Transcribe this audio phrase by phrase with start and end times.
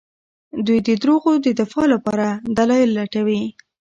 [0.65, 3.41] دوی د دروغو د دفاع لپاره دلايل لټوي.